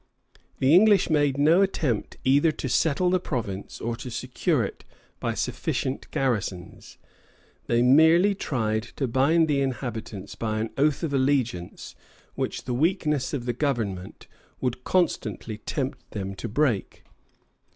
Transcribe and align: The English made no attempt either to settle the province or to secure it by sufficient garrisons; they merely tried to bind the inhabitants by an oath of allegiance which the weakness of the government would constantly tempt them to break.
The 0.57 0.73
English 0.73 1.11
made 1.11 1.37
no 1.37 1.61
attempt 1.61 2.17
either 2.23 2.51
to 2.53 2.67
settle 2.67 3.11
the 3.11 3.19
province 3.19 3.79
or 3.79 3.95
to 3.97 4.09
secure 4.09 4.63
it 4.65 4.83
by 5.19 5.35
sufficient 5.35 6.09
garrisons; 6.09 6.97
they 7.67 7.83
merely 7.83 8.33
tried 8.33 8.81
to 8.95 9.07
bind 9.07 9.47
the 9.47 9.61
inhabitants 9.61 10.33
by 10.33 10.57
an 10.59 10.71
oath 10.75 11.03
of 11.03 11.13
allegiance 11.13 11.93
which 12.33 12.63
the 12.63 12.73
weakness 12.73 13.31
of 13.31 13.45
the 13.45 13.53
government 13.53 14.25
would 14.59 14.83
constantly 14.83 15.59
tempt 15.59 15.99
them 16.09 16.33
to 16.33 16.49
break. 16.49 17.03